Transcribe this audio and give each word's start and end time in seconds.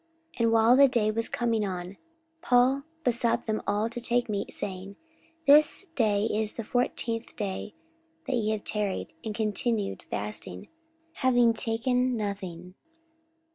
44:027:033 0.33 0.39
And 0.41 0.51
while 0.51 0.75
the 0.75 0.87
day 0.87 1.11
was 1.11 1.29
coming 1.29 1.63
on, 1.63 1.97
Paul 2.41 2.83
besought 3.03 3.45
them 3.45 3.61
all 3.67 3.87
to 3.87 4.01
take 4.01 4.29
meat, 4.29 4.51
saying, 4.51 4.95
This 5.45 5.89
day 5.93 6.25
is 6.25 6.55
the 6.55 6.63
fourteenth 6.63 7.35
day 7.35 7.75
that 8.25 8.33
ye 8.35 8.49
have 8.49 8.63
tarried 8.63 9.13
and 9.23 9.35
continued 9.35 10.01
fasting, 10.09 10.69
having 11.13 11.53
taken 11.53 12.17
nothing. 12.17 12.73